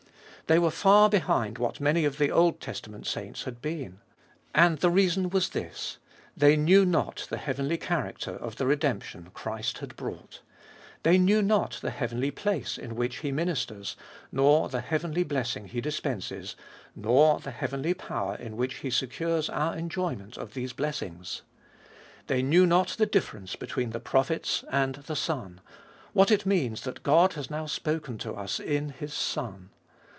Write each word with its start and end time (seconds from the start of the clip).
They 0.47 0.59
were 0.59 0.69
far 0.69 1.09
behind 1.09 1.57
what 1.59 1.79
many 1.79 2.03
of 2.03 2.17
the 2.17 2.29
Old 2.29 2.59
Testament 2.59 3.07
saints 3.07 3.43
had 3.45 3.61
been; 3.61 4.01
and 4.53 4.79
the 4.79 4.89
reason 4.89 5.29
was 5.29 5.47
this— 5.47 5.97
they 6.35 6.57
knew 6.57 6.83
not 6.85 7.25
the 7.29 7.37
heavenly 7.37 7.77
character 7.77 8.31
of 8.31 8.57
the 8.57 8.65
redemption 8.67 9.29
Christ 9.33 9.77
had 9.77 9.95
brought. 9.95 10.41
They 11.03 11.17
knew 11.17 11.41
not 11.41 11.79
the 11.81 11.89
heavenly 11.89 12.31
place 12.31 12.77
in 12.77 12.97
which 12.97 13.19
He 13.19 13.31
ministers, 13.31 13.95
nor 14.29 14.67
the 14.67 14.81
heavenly 14.81 15.23
blessing 15.23 15.69
He 15.69 15.79
dispenses, 15.79 16.57
nor 16.97 17.39
the 17.39 17.51
heavenly 17.51 17.93
power 17.93 18.35
in 18.35 18.57
which 18.57 18.79
He 18.79 18.89
secures 18.89 19.47
our 19.47 19.77
enjoyment 19.77 20.35
of 20.35 20.53
these 20.53 20.73
blessings. 20.73 21.43
They 22.27 22.41
knew 22.41 22.65
not 22.65 22.89
the 22.89 23.05
difference 23.05 23.55
between 23.55 23.91
the 23.91 24.01
prophets 24.01 24.65
and 24.69 24.95
the 24.95 25.15
Son; 25.15 25.61
what 26.11 26.29
it 26.29 26.45
means 26.45 26.81
that 26.81 27.03
God 27.03 27.33
has 27.35 27.49
now 27.49 27.67
spoken 27.67 28.17
to 28.17 28.33
us 28.33 28.59
in 28.59 28.89
His 28.89 29.13
Son. 29.13 29.69